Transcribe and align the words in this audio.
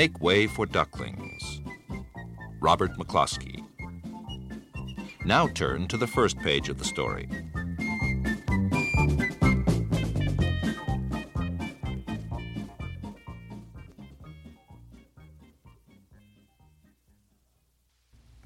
make 0.00 0.22
way 0.22 0.46
for 0.46 0.64
ducklings. 0.64 1.60
Robert 2.62 2.90
McCloskey. 2.96 3.62
Now 5.26 5.46
turn 5.46 5.88
to 5.88 5.98
the 5.98 6.06
first 6.06 6.38
page 6.38 6.70
of 6.70 6.78
the 6.78 6.86
story. 6.86 7.28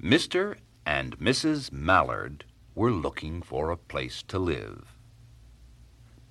Mr. 0.03 0.57
and 0.85 1.17
Mrs. 1.19 1.71
Mallard 1.71 2.43
were 2.75 2.91
looking 2.91 3.41
for 3.41 3.71
a 3.71 3.77
place 3.77 4.21
to 4.27 4.37
live. 4.37 4.97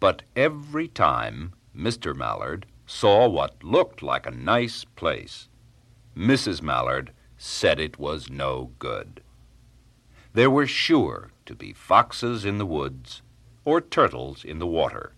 But 0.00 0.20
every 0.36 0.86
time 0.86 1.54
Mr. 1.74 2.14
Mallard 2.14 2.66
saw 2.86 3.28
what 3.28 3.62
looked 3.62 4.02
like 4.02 4.26
a 4.26 4.30
nice 4.30 4.84
place, 4.84 5.48
Mrs. 6.16 6.62
Mallard 6.62 7.12
said 7.36 7.80
it 7.80 7.98
was 7.98 8.30
no 8.30 8.70
good. 8.78 9.20
There 10.32 10.50
were 10.50 10.66
sure 10.66 11.30
to 11.46 11.54
be 11.54 11.72
foxes 11.72 12.44
in 12.44 12.58
the 12.58 12.66
woods 12.66 13.22
or 13.64 13.80
turtles 13.80 14.44
in 14.44 14.58
the 14.58 14.66
water, 14.66 15.14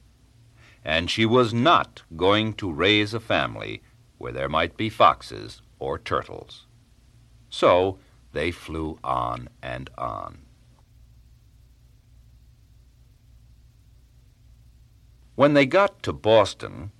and 0.84 1.10
she 1.10 1.26
was 1.26 1.52
not 1.52 2.02
going 2.16 2.54
to 2.54 2.72
raise 2.72 3.12
a 3.14 3.20
family 3.20 3.82
where 4.18 4.32
there 4.32 4.48
might 4.48 4.76
be 4.76 4.88
foxes 4.88 5.60
or 5.78 5.98
turtles. 5.98 6.66
So 7.50 7.98
they 8.32 8.50
flew 8.50 8.98
on 9.02 9.48
and 9.62 9.90
on. 9.98 10.38
When 15.34 15.54
they 15.54 15.66
got 15.66 16.02
to 16.04 16.12
Boston, 16.12 16.92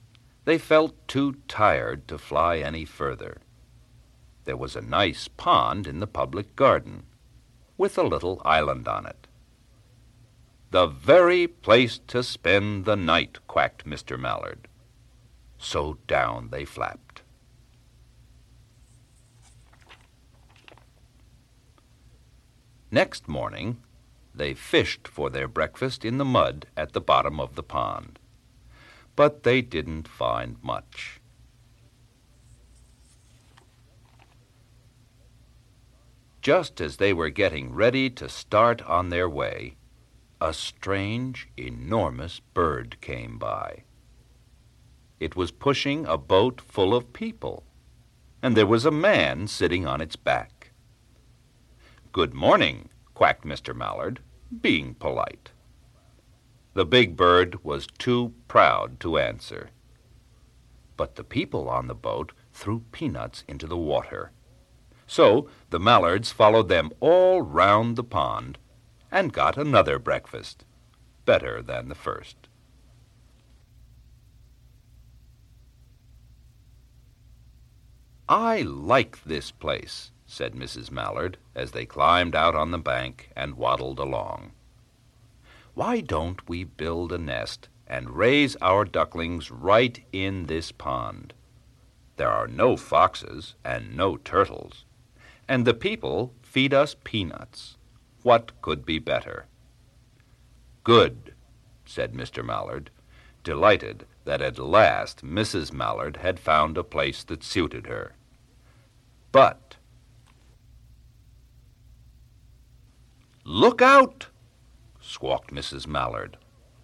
they 0.47 0.59
felt 0.59 0.95
too 1.09 1.35
tired 1.49 2.07
to 2.07 2.17
fly 2.17 2.59
any 2.59 2.85
further. 2.85 3.39
There 4.45 4.57
was 4.57 4.77
a 4.77 4.81
nice 4.81 5.27
pond 5.27 5.89
in 5.89 5.99
the 5.99 6.07
public 6.07 6.55
garden, 6.55 7.03
with 7.77 7.99
a 7.99 8.05
little 8.05 8.41
island 8.45 8.87
on 8.87 9.07
it. 9.07 9.27
The 10.71 10.87
very 10.87 11.49
place 11.49 11.99
to 12.07 12.23
spend 12.23 12.85
the 12.85 12.95
night, 12.95 13.39
quacked 13.49 13.85
Mr. 13.85 14.19
Mallard. 14.19 14.69
So 15.59 15.99
down 16.07 16.51
they 16.51 16.65
flapped. 16.65 17.23
Next 22.93 23.27
morning, 23.27 23.79
they 24.33 24.55
fished 24.55 25.09
for 25.09 25.29
their 25.29 25.49
breakfast 25.49 26.05
in 26.05 26.19
the 26.19 26.25
mud 26.25 26.67
at 26.77 26.93
the 26.93 27.01
bottom 27.01 27.41
of 27.41 27.57
the 27.57 27.65
pond. 27.65 28.21
But 29.17 29.43
they 29.43 29.63
didn't 29.63 30.07
find 30.07 30.63
much. 30.63 31.21
Just 36.43 36.81
as 36.81 36.99
they 36.99 37.13
were 37.13 37.31
getting 37.31 37.75
ready 37.75 38.09
to 38.11 38.29
start 38.29 38.81
on 38.83 39.09
their 39.09 39.29
way, 39.29 39.77
a 40.41 40.53
strange, 40.53 41.49
enormous 41.57 42.41
bird 42.41 43.01
came 43.01 43.39
by. 43.39 43.83
It 45.19 45.35
was 45.35 45.51
pushing 45.51 46.05
a 46.07 46.19
boat 46.19 46.61
full 46.61 46.95
of 46.95 47.13
people, 47.13 47.65
and 48.43 48.57
there 48.57 48.67
was 48.67 48.85
a 48.85 48.91
man 48.91 49.49
sitting 49.49 49.87
on 49.87 50.01
its 50.01 50.15
back. 50.15 50.73
Good 52.13 52.35
morning, 52.35 52.91
quacked 53.15 53.45
Mr. 53.45 53.75
Mallard, 53.75 54.21
being 54.61 54.95
polite. 54.95 55.51
The 56.77 56.85
big 56.85 57.17
bird 57.17 57.65
was 57.65 57.87
too 57.87 58.35
proud 58.49 59.01
to 59.01 59.17
answer. 59.17 59.71
But 60.99 61.15
the 61.15 61.25
people 61.25 61.71
on 61.71 61.87
the 61.87 61.95
boat 61.95 62.33
threw 62.53 62.81
peanuts 62.93 63.45
into 63.49 63.67
the 63.67 63.79
water. 63.79 64.31
So 65.07 65.49
the 65.71 65.81
Mallards 65.81 66.33
followed 66.33 66.69
them 66.69 66.91
all 67.01 67.41
round 67.41 67.97
the 67.97 68.05
pond 68.05 68.59
and 69.11 69.33
got 69.33 69.57
another 69.57 69.99
breakfast, 69.99 70.67
better 71.25 71.63
than 71.63 71.89
the 71.89 71.95
first. 71.95 72.37
I 78.29 78.61
like 78.61 79.25
this 79.25 79.51
place, 79.51 80.11
said 80.27 80.53
Mrs. 80.53 80.91
Mallard 80.91 81.39
as 81.55 81.71
they 81.71 81.87
climbed 81.87 82.37
out 82.37 82.55
on 82.55 82.71
the 82.71 82.77
bank 82.77 83.31
and 83.35 83.55
waddled 83.55 83.99
along. 83.99 84.53
Why 85.77 86.01
don't 86.01 86.49
we 86.49 86.65
build 86.65 87.13
a 87.13 87.19
nest 87.19 87.69
and 87.87 88.17
raise 88.17 88.57
our 88.63 88.87
ducklings 88.87 89.51
right 89.51 90.03
in 90.11 90.47
this 90.47 90.73
pond? 90.73 91.35
There 92.17 92.31
are 92.31 92.49
no 92.49 92.79
foxes 92.79 93.57
and 93.63 93.95
no 93.95 94.17
turtles, 94.17 94.87
and 95.47 95.67
the 95.67 95.75
people 95.75 96.33
feed 96.41 96.73
us 96.73 96.97
peanuts. 97.05 97.77
What 98.23 98.59
could 98.63 98.87
be 98.87 98.99
better? 98.99 99.49
Good, 100.83 101.35
said 101.85 102.15
Mr. 102.15 102.43
Mallard, 102.43 102.89
delighted 103.45 104.07
that 104.25 104.41
at 104.41 104.59
last 104.59 105.27
Mrs. 105.27 105.75
Mallard 105.75 106.17
had 106.23 106.41
found 106.41 106.79
a 106.79 106.85
place 106.85 107.23
that 107.25 107.45
suited 107.45 107.87
her. 107.87 108.15
But 109.31 109.77
Look 113.45 113.83
out! 113.83 114.29
Squawked 115.07 115.53
Mrs. 115.53 115.87
Mallard, 115.87 116.37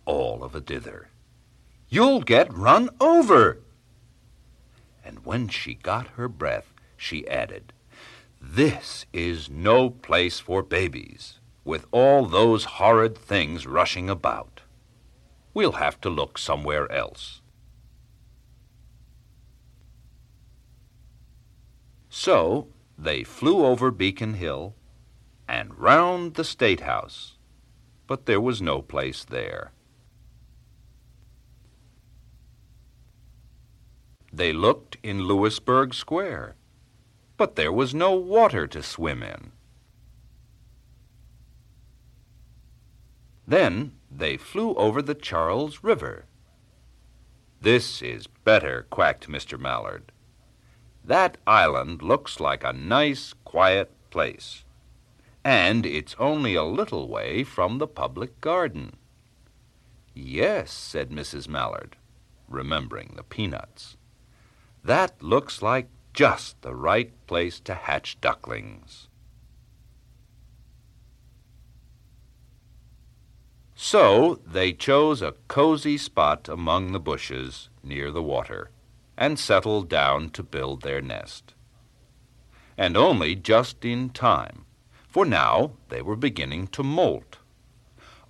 all 0.04 0.42
of 0.42 0.54
a 0.54 0.60
dither. 0.60 1.08
You'll 1.88 2.22
get 2.22 2.52
run 2.52 2.88
over. 3.00 3.60
And 5.04 5.24
when 5.26 5.48
she 5.48 5.74
got 5.74 6.08
her 6.16 6.28
breath, 6.28 6.72
she 6.96 7.26
added, 7.28 7.72
This 8.40 9.04
is 9.12 9.50
no 9.50 9.90
place 9.90 10.38
for 10.38 10.62
babies, 10.62 11.40
with 11.64 11.86
all 11.90 12.24
those 12.24 12.64
horrid 12.64 13.18
things 13.18 13.66
rushing 13.66 14.08
about. 14.08 14.62
We'll 15.54 15.72
have 15.72 16.00
to 16.02 16.08
look 16.08 16.38
somewhere 16.38 16.90
else. 16.90 17.42
So 22.08 22.68
they 22.96 23.24
flew 23.24 23.64
over 23.64 23.90
Beacon 23.90 24.34
Hill 24.34 24.74
and 25.48 25.78
round 25.78 26.34
the 26.34 26.44
State 26.44 26.80
House, 26.80 27.36
but 28.06 28.26
there 28.26 28.40
was 28.40 28.60
no 28.60 28.82
place 28.82 29.24
there. 29.24 29.72
They 34.32 34.52
looked 34.52 34.96
in 35.02 35.22
Louisburg 35.22 35.94
Square, 35.94 36.56
but 37.36 37.56
there 37.56 37.72
was 37.72 37.94
no 37.94 38.12
water 38.14 38.66
to 38.66 38.82
swim 38.82 39.22
in. 39.22 39.52
Then 43.46 43.92
they 44.10 44.36
flew 44.36 44.74
over 44.74 45.02
the 45.02 45.14
Charles 45.14 45.82
River. 45.82 46.26
This 47.60 48.00
is 48.00 48.26
better, 48.26 48.86
quacked 48.90 49.28
Mr. 49.28 49.58
Mallard. 49.58 50.12
That 51.04 51.36
island 51.46 52.02
looks 52.02 52.40
like 52.40 52.64
a 52.64 52.72
nice, 52.72 53.34
quiet 53.44 53.90
place 54.10 54.64
and 55.44 55.84
it's 55.84 56.14
only 56.18 56.54
a 56.54 56.62
little 56.62 57.08
way 57.08 57.42
from 57.42 57.78
the 57.78 57.86
public 57.86 58.40
garden. 58.40 58.94
Yes, 60.14 60.70
said 60.70 61.10
Mrs. 61.10 61.48
Mallard, 61.48 61.96
remembering 62.48 63.14
the 63.16 63.22
peanuts. 63.22 63.96
That 64.84 65.22
looks 65.22 65.62
like 65.62 65.88
just 66.12 66.60
the 66.62 66.74
right 66.74 67.12
place 67.26 67.58
to 67.60 67.74
hatch 67.74 68.20
ducklings. 68.20 69.08
So 73.74 74.40
they 74.46 74.72
chose 74.72 75.22
a 75.22 75.34
cozy 75.48 75.98
spot 75.98 76.48
among 76.48 76.92
the 76.92 77.00
bushes 77.00 77.68
near 77.82 78.12
the 78.12 78.22
water 78.22 78.70
and 79.16 79.38
settled 79.38 79.88
down 79.88 80.30
to 80.30 80.42
build 80.42 80.82
their 80.82 81.00
nest. 81.00 81.54
And 82.76 82.96
only 82.96 83.34
just 83.34 83.84
in 83.84 84.10
time 84.10 84.66
for 85.12 85.26
now 85.26 85.72
they 85.90 86.00
were 86.00 86.16
beginning 86.16 86.66
to 86.68 86.82
molt. 86.82 87.38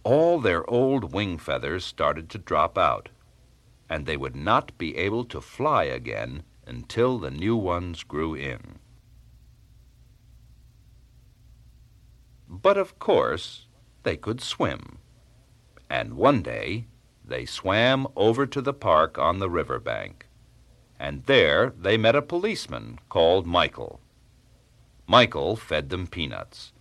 All 0.02 0.40
their 0.40 0.68
old 0.68 1.12
wing 1.14 1.38
feathers 1.38 1.84
started 1.84 2.28
to 2.30 2.38
drop 2.38 2.76
out, 2.76 3.08
and 3.88 4.04
they 4.04 4.16
would 4.16 4.34
not 4.34 4.76
be 4.78 4.96
able 4.96 5.24
to 5.26 5.40
fly 5.40 5.84
again 5.84 6.42
until 6.66 7.18
the 7.18 7.30
new 7.30 7.54
ones 7.54 8.02
grew 8.02 8.34
in. 8.34 8.80
But 12.48 12.76
of 12.76 12.98
course, 12.98 13.68
they 14.02 14.16
could 14.16 14.40
swim. 14.40 14.98
And 15.88 16.14
one 16.14 16.42
day 16.42 16.88
they 17.24 17.44
swam 17.46 18.08
over 18.16 18.44
to 18.44 18.60
the 18.60 18.74
park 18.74 19.18
on 19.18 19.38
the 19.38 19.48
river 19.48 19.78
bank, 19.78 20.26
and 20.98 21.24
there 21.26 21.72
they 21.78 21.96
met 21.96 22.16
a 22.16 22.22
policeman 22.22 22.98
called 23.08 23.46
Michael. 23.46 24.00
Michael 25.06 25.56
fed 25.56 25.90
them 25.90 26.06
peanuts, 26.06 26.71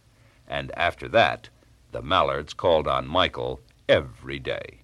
and 0.51 0.71
after 0.77 1.07
that, 1.07 1.49
the 1.91 2.01
Mallards 2.01 2.53
called 2.53 2.87
on 2.87 3.07
Michael 3.07 3.61
every 3.87 4.37
day. 4.37 4.81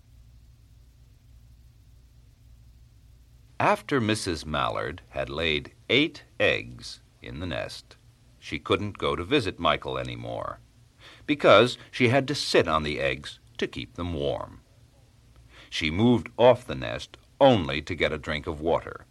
After 3.60 4.00
Mrs. 4.00 4.46
Mallard 4.46 5.02
had 5.10 5.30
laid 5.30 5.74
eight 5.90 6.24
eggs 6.40 7.02
in 7.22 7.40
the 7.40 7.46
nest, 7.46 7.98
she 8.40 8.60
couldn't 8.60 8.98
go 8.98 9.16
to 9.16 9.24
visit 9.24 9.60
Michael 9.60 9.98
any 9.98 10.16
more 10.16 10.60
because 11.26 11.78
she 11.92 12.08
had 12.08 12.28
to 12.30 12.36
sit 12.36 12.68
on 12.68 12.84
the 12.84 13.00
eggs 13.00 13.40
to 13.58 13.68
keep 13.68 13.96
them 13.96 14.14
warm. 14.14 14.62
She 15.70 15.92
moved 15.92 16.30
off 16.38 16.66
the 16.66 16.76
nest 16.76 17.18
only 17.42 17.82
to 17.82 17.96
get 17.96 18.14
a 18.14 18.18
drink 18.18 18.48
of 18.48 18.62
water, 18.62 19.06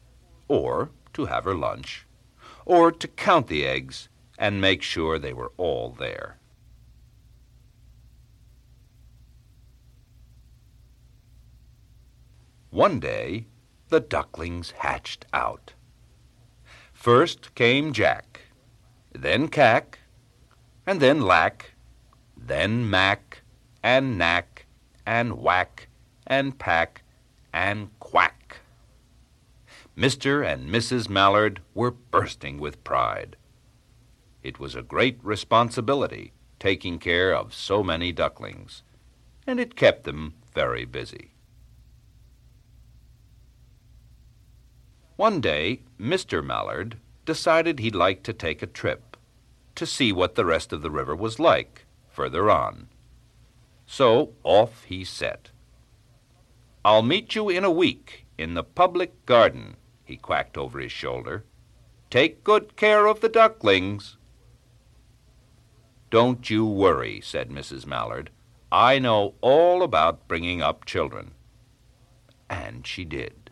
or 0.48 0.90
to 1.12 1.26
have 1.26 1.44
her 1.44 1.54
lunch, 1.54 2.06
or 2.64 2.90
to 2.90 3.08
count 3.08 3.48
the 3.48 3.66
eggs 3.66 4.08
and 4.38 4.60
make 4.60 4.82
sure 4.82 5.18
they 5.18 5.32
were 5.32 5.52
all 5.56 5.90
there. 5.90 6.38
One 12.76 13.00
day, 13.00 13.46
the 13.88 14.00
ducklings 14.00 14.72
hatched 14.72 15.24
out. 15.32 15.72
First 16.92 17.54
came 17.54 17.94
Jack, 17.94 18.42
then 19.14 19.48
Kack, 19.48 20.00
and 20.86 21.00
then 21.00 21.22
Lack, 21.22 21.72
then 22.36 22.90
Mack, 22.90 23.40
and 23.82 24.18
Nack, 24.18 24.66
and 25.06 25.32
Ouack, 25.32 25.86
and 26.26 26.58
Pack, 26.58 27.02
and 27.50 27.98
Quack. 27.98 28.58
Mr. 29.96 30.46
and 30.46 30.68
Mrs. 30.68 31.08
Mallard 31.08 31.62
were 31.72 31.92
bursting 31.92 32.58
with 32.58 32.84
pride. 32.84 33.36
It 34.42 34.60
was 34.60 34.74
a 34.74 34.82
great 34.82 35.18
responsibility 35.22 36.34
taking 36.58 36.98
care 36.98 37.34
of 37.34 37.54
so 37.54 37.82
many 37.82 38.12
ducklings, 38.12 38.82
and 39.46 39.58
it 39.58 39.76
kept 39.76 40.04
them 40.04 40.34
very 40.52 40.84
busy. 40.84 41.32
One 45.16 45.40
day, 45.40 45.80
Mr. 45.98 46.44
Mallard 46.44 46.98
decided 47.24 47.78
he'd 47.78 47.94
like 47.94 48.22
to 48.24 48.32
take 48.32 48.62
a 48.62 48.66
trip 48.66 49.16
to 49.74 49.86
see 49.86 50.12
what 50.12 50.34
the 50.34 50.44
rest 50.44 50.72
of 50.72 50.82
the 50.82 50.90
river 50.90 51.16
was 51.16 51.38
like 51.38 51.86
further 52.08 52.50
on. 52.50 52.88
So 53.86 54.32
off 54.42 54.84
he 54.84 55.04
set. 55.04 55.50
I'll 56.84 57.02
meet 57.02 57.34
you 57.34 57.48
in 57.48 57.64
a 57.64 57.70
week 57.70 58.26
in 58.38 58.54
the 58.54 58.64
public 58.64 59.24
garden, 59.24 59.76
he 60.04 60.16
quacked 60.16 60.58
over 60.58 60.78
his 60.78 60.92
shoulder. 60.92 61.44
Take 62.10 62.44
good 62.44 62.76
care 62.76 63.06
of 63.06 63.20
the 63.20 63.28
ducklings. 63.28 64.16
Don't 66.10 66.48
you 66.50 66.66
worry, 66.66 67.20
said 67.20 67.50
Mrs. 67.50 67.86
Mallard. 67.86 68.30
I 68.70 68.98
know 68.98 69.34
all 69.40 69.82
about 69.82 70.28
bringing 70.28 70.60
up 70.62 70.84
children. 70.84 71.32
And 72.48 72.86
she 72.86 73.04
did. 73.04 73.45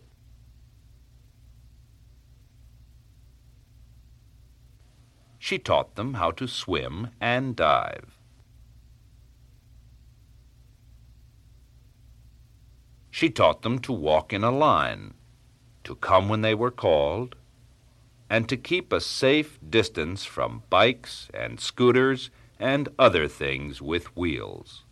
She 5.45 5.59
taught 5.59 5.95
them 5.97 6.15
how 6.15 6.31
to 6.31 6.49
swim 6.49 7.11
and 7.21 7.55
dive. 7.55 8.17
She 13.11 13.29
taught 13.29 13.61
them 13.61 13.79
to 13.81 13.93
walk 13.93 14.33
in 14.33 14.43
a 14.43 14.51
line, 14.51 15.13
to 15.83 15.97
come 15.97 16.31
when 16.31 16.41
they 16.41 16.55
were 16.55 16.71
called, 16.71 17.35
and 18.31 18.49
to 18.49 18.57
keep 18.57 18.91
a 18.91 19.03
safe 19.03 19.59
distance 19.69 20.25
from 20.25 20.63
bikes 20.71 21.29
and 21.35 21.61
scooters 21.61 22.31
and 22.59 22.89
other 22.99 23.29
things 23.29 23.83
with 23.83 24.17
wheels. 24.17 24.85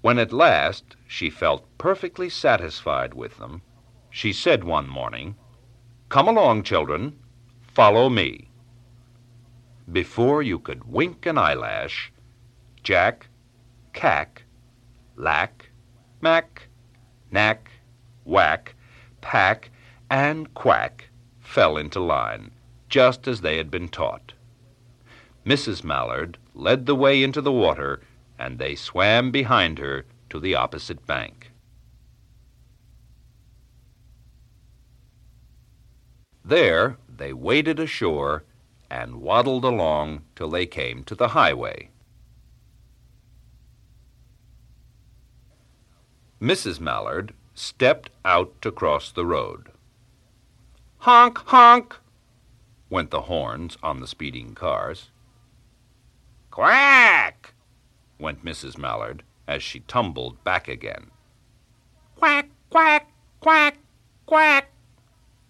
When 0.00 0.18
at 0.18 0.32
last 0.32 0.96
she 1.06 1.28
felt 1.28 1.66
perfectly 1.76 2.30
satisfied 2.30 3.12
with 3.12 3.36
them, 3.36 3.60
she 4.14 4.32
said 4.32 4.62
one 4.62 4.88
morning, 4.88 5.34
Come 6.08 6.28
along, 6.28 6.62
children, 6.62 7.18
follow 7.60 8.08
me. 8.08 8.48
Before 9.90 10.40
you 10.40 10.60
could 10.60 10.84
wink 10.84 11.26
an 11.26 11.36
eyelash, 11.36 12.12
Jack, 12.84 13.26
Kack, 13.92 14.44
Lack, 15.16 15.70
Mack, 16.20 16.68
Nack, 17.32 17.72
Ouack, 18.24 18.74
Pack, 19.20 19.72
and 20.08 20.54
Quack 20.54 21.08
fell 21.40 21.76
into 21.76 21.98
line, 21.98 22.52
just 22.88 23.26
as 23.26 23.40
they 23.40 23.56
had 23.56 23.68
been 23.68 23.88
taught. 23.88 24.32
Mrs. 25.44 25.82
Mallard 25.82 26.38
led 26.54 26.86
the 26.86 26.94
way 26.94 27.20
into 27.20 27.40
the 27.40 27.50
water, 27.50 28.00
and 28.38 28.60
they 28.60 28.76
swam 28.76 29.32
behind 29.32 29.80
her 29.80 30.06
to 30.30 30.38
the 30.38 30.54
opposite 30.54 31.04
bank. 31.04 31.50
There 36.44 36.98
they 37.08 37.32
waded 37.32 37.80
ashore 37.80 38.44
and 38.90 39.22
waddled 39.22 39.64
along 39.64 40.24
till 40.36 40.50
they 40.50 40.66
came 40.66 41.02
to 41.04 41.14
the 41.14 41.28
highway. 41.28 41.88
Mrs. 46.40 46.78
Mallard 46.78 47.32
stepped 47.54 48.10
out 48.24 48.60
to 48.60 48.70
cross 48.70 49.10
the 49.10 49.24
road. 49.24 49.68
Honk, 50.98 51.38
honk, 51.38 51.96
went 52.90 53.10
the 53.10 53.22
horns 53.22 53.78
on 53.82 54.00
the 54.00 54.06
speeding 54.06 54.54
cars. 54.54 55.10
Quack, 56.50 57.54
went 58.18 58.44
Mrs. 58.44 58.76
Mallard 58.76 59.22
as 59.48 59.62
she 59.62 59.80
tumbled 59.80 60.44
back 60.44 60.68
again. 60.68 61.10
Quack, 62.16 62.48
quack, 62.68 63.10
quack, 63.40 63.78
quack 64.26 64.73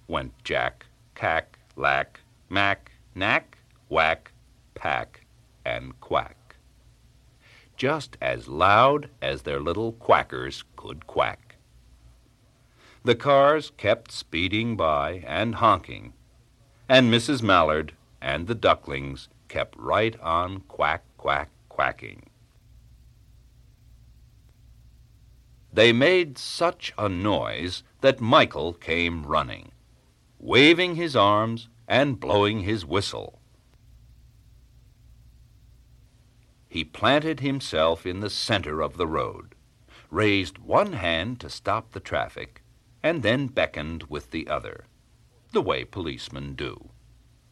went 0.06 0.32
Jack, 0.44 0.86
Kack, 1.14 1.58
Lack, 1.76 2.20
Mack, 2.48 2.92
Nack, 3.14 3.58
Ouack, 3.90 4.28
Pack, 4.74 5.26
and 5.64 5.98
Quack. 6.00 6.56
Just 7.76 8.16
as 8.20 8.46
loud 8.48 9.10
as 9.20 9.42
their 9.42 9.60
little 9.60 9.92
quackers 9.92 10.64
could 10.76 11.06
quack. 11.06 11.56
The 13.02 13.14
cars 13.14 13.72
kept 13.76 14.12
speeding 14.12 14.76
by 14.76 15.24
and 15.26 15.56
honking, 15.56 16.14
and 16.88 17.12
Mrs. 17.12 17.42
Mallard 17.42 17.94
and 18.20 18.46
the 18.46 18.54
ducklings 18.54 19.28
kept 19.48 19.76
right 19.76 20.18
on 20.20 20.60
quack, 20.60 21.04
quack, 21.18 21.50
quacking. 21.68 22.30
They 25.72 25.92
made 25.92 26.38
such 26.38 26.94
a 26.96 27.08
noise 27.08 27.82
that 28.00 28.20
Michael 28.20 28.72
came 28.72 29.26
running 29.26 29.72
waving 30.44 30.94
his 30.94 31.16
arms 31.16 31.70
and 31.88 32.20
blowing 32.20 32.60
his 32.60 32.84
whistle. 32.84 33.40
He 36.68 36.84
planted 36.84 37.40
himself 37.40 38.04
in 38.04 38.20
the 38.20 38.28
center 38.28 38.82
of 38.82 38.98
the 38.98 39.06
road, 39.06 39.54
raised 40.10 40.58
one 40.58 40.92
hand 40.92 41.40
to 41.40 41.48
stop 41.48 41.92
the 41.92 42.00
traffic, 42.00 42.62
and 43.02 43.22
then 43.22 43.46
beckoned 43.46 44.02
with 44.10 44.32
the 44.32 44.46
other, 44.46 44.84
the 45.52 45.62
way 45.62 45.82
policemen 45.82 46.54
do, 46.54 46.90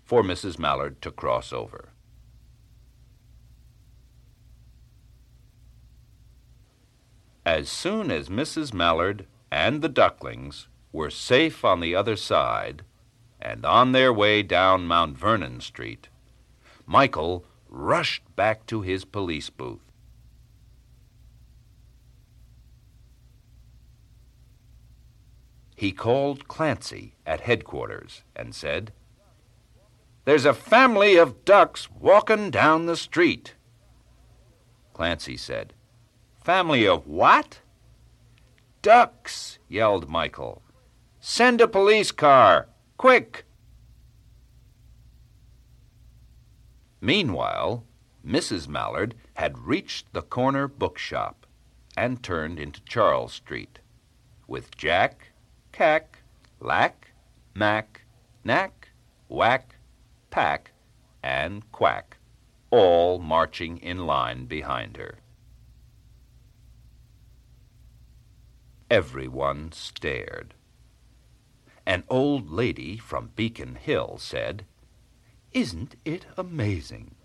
for 0.04 0.22
Mrs. 0.22 0.58
Mallard 0.58 1.00
to 1.00 1.10
cross 1.10 1.50
over. 1.50 1.94
As 7.46 7.70
soon 7.70 8.10
as 8.10 8.28
Mrs. 8.28 8.74
Mallard 8.74 9.26
and 9.50 9.80
the 9.80 9.88
ducklings 9.88 10.68
were 10.92 11.10
safe 11.10 11.64
on 11.64 11.80
the 11.80 11.94
other 11.94 12.16
side 12.16 12.82
and 13.40 13.66
on 13.66 13.92
their 13.92 14.12
way 14.12 14.42
down 14.42 14.86
Mount 14.86 15.18
Vernon 15.18 15.60
Street, 15.60 16.08
Michael 16.86 17.44
rushed 17.68 18.22
back 18.36 18.66
to 18.66 18.82
his 18.82 19.04
police 19.04 19.50
booth. 19.50 19.80
He 25.74 25.90
called 25.90 26.46
Clancy 26.46 27.16
at 27.26 27.40
headquarters 27.40 28.22
and 28.36 28.54
said, 28.54 28.92
There's 30.24 30.44
a 30.44 30.54
family 30.54 31.16
of 31.16 31.44
ducks 31.44 31.90
walking 31.90 32.52
down 32.52 32.86
the 32.86 32.96
street. 32.96 33.54
Clancy 34.92 35.36
said, 35.36 35.72
Family 36.44 36.86
of 36.86 37.08
what? 37.08 37.58
Ducks, 38.82 39.58
yelled 39.68 40.08
Michael. 40.08 40.62
Send 41.24 41.60
a 41.60 41.68
police 41.68 42.10
car. 42.10 42.68
Quick! 42.98 43.44
Meanwhile, 47.00 47.84
Mrs. 48.26 48.66
Mallard 48.66 49.14
had 49.34 49.56
reached 49.56 50.12
the 50.12 50.22
corner 50.22 50.66
bookshop 50.66 51.46
and 51.96 52.24
turned 52.24 52.58
into 52.58 52.82
Charles 52.82 53.32
Street, 53.32 53.78
with 54.48 54.76
Jack, 54.76 55.28
Kack, 55.70 56.18
Lack, 56.58 57.12
Mack, 57.54 58.02
Nack, 58.42 58.88
Ouack, 59.30 59.76
Pack, 60.30 60.72
and 61.22 61.70
Quack, 61.70 62.18
all 62.70 63.20
marching 63.20 63.78
in 63.78 64.06
line 64.06 64.46
behind 64.46 64.96
her. 64.96 65.20
everyone 68.92 69.72
stared. 69.72 70.52
An 71.84 72.04
old 72.08 72.50
lady 72.50 72.96
from 72.96 73.32
Beacon 73.34 73.74
Hill 73.74 74.16
said, 74.18 74.64
Isn't 75.52 75.96
it 76.04 76.26
amazing? 76.36 77.16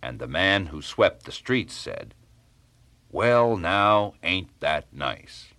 And 0.00 0.18
the 0.18 0.28
man 0.28 0.66
who 0.66 0.82
swept 0.82 1.24
the 1.24 1.32
streets 1.32 1.74
said, 1.74 2.14
Well, 3.10 3.56
now, 3.56 4.14
ain't 4.22 4.60
that 4.60 4.92
nice? 4.92 5.54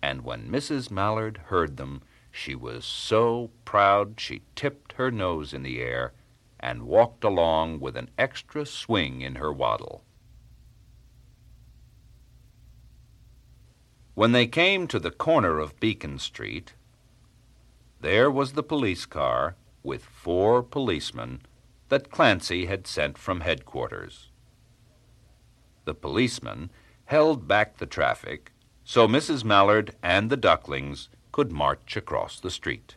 And 0.00 0.22
when 0.22 0.48
Mrs. 0.48 0.90
Mallard 0.90 1.38
heard 1.46 1.76
them, 1.76 2.02
she 2.30 2.54
was 2.54 2.84
so 2.84 3.50
proud 3.64 4.20
she 4.20 4.42
tipped 4.54 4.92
her 4.92 5.10
nose 5.10 5.52
in 5.52 5.62
the 5.62 5.80
air 5.80 6.12
and 6.60 6.84
walked 6.84 7.24
along 7.24 7.80
with 7.80 7.96
an 7.96 8.10
extra 8.16 8.64
swing 8.64 9.20
in 9.20 9.34
her 9.34 9.52
waddle. 9.52 10.04
When 14.18 14.32
they 14.32 14.48
came 14.48 14.88
to 14.88 14.98
the 14.98 15.12
corner 15.12 15.60
of 15.60 15.78
Beacon 15.78 16.18
Street, 16.18 16.74
there 18.00 18.28
was 18.28 18.54
the 18.54 18.64
police 18.64 19.06
car 19.06 19.54
with 19.84 20.02
four 20.02 20.60
policemen 20.60 21.42
that 21.88 22.10
Clancy 22.10 22.66
had 22.66 22.88
sent 22.88 23.16
from 23.16 23.42
headquarters. 23.42 24.32
The 25.84 25.94
policemen 25.94 26.70
held 27.04 27.46
back 27.46 27.76
the 27.76 27.86
traffic 27.86 28.50
so 28.82 29.06
Mrs. 29.06 29.44
Mallard 29.44 29.94
and 30.02 30.30
the 30.30 30.36
ducklings 30.36 31.10
could 31.30 31.52
march 31.52 31.96
across 31.96 32.40
the 32.40 32.50
street. 32.50 32.96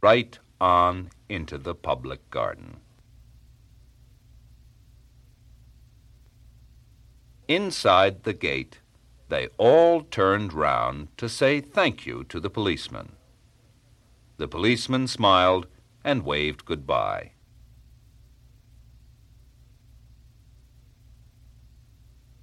Right 0.00 0.38
on 0.58 1.10
into 1.28 1.58
the 1.58 1.74
public 1.74 2.30
garden. 2.30 2.80
Inside 7.48 8.24
the 8.24 8.34
gate, 8.34 8.80
they 9.30 9.48
all 9.56 10.02
turned 10.02 10.52
round 10.52 11.08
to 11.16 11.30
say 11.30 11.62
thank 11.62 12.04
you 12.04 12.24
to 12.24 12.38
the 12.38 12.50
policeman. 12.50 13.12
The 14.36 14.46
policeman 14.46 15.06
smiled 15.06 15.66
and 16.04 16.26
waved 16.26 16.66
goodbye. 16.66 17.32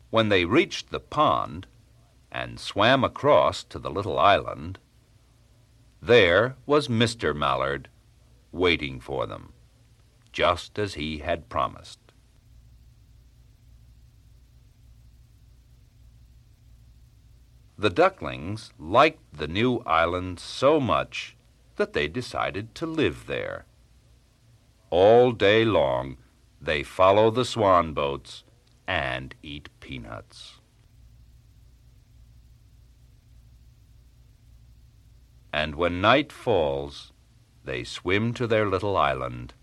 When 0.09 0.29
they 0.29 0.45
reached 0.45 0.89
the 0.89 0.99
pond 0.99 1.67
and 2.31 2.59
swam 2.59 3.03
across 3.03 3.63
to 3.65 3.77
the 3.77 3.91
little 3.91 4.17
island, 4.17 4.79
there 6.01 6.55
was 6.65 6.87
Mr. 6.87 7.35
Mallard 7.35 7.89
waiting 8.51 8.99
for 8.99 9.27
them, 9.27 9.53
just 10.31 10.79
as 10.79 10.95
he 10.95 11.19
had 11.19 11.47
promised. 11.47 12.04
The 17.77 17.89
ducklings 17.89 18.71
liked 18.79 19.37
the 19.37 19.47
new 19.47 19.79
island 19.79 20.39
so 20.39 20.79
much 20.79 21.35
that 21.75 21.91
they 21.91 22.07
decided 22.07 22.73
to 22.75 22.85
live 22.85 23.27
there. 23.27 23.65
All 24.89 25.33
day 25.33 25.65
long 25.65 26.17
they 26.61 26.83
follow 26.83 27.29
the 27.31 27.43
swan 27.43 27.93
boats 27.93 28.43
and 28.87 29.35
eat 29.43 29.69
peanuts. 29.81 30.61
And 35.51 35.75
when 35.75 36.01
night 36.01 36.31
falls, 36.31 37.11
they 37.63 37.83
swim 37.83 38.33
to 38.35 38.47
their 38.47 38.67
little 38.67 38.95
island 38.95 39.53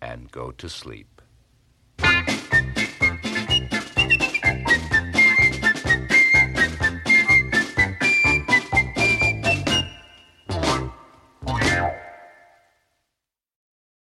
and 0.00 0.30
go 0.30 0.52
to 0.52 0.68
sleep. 0.68 1.19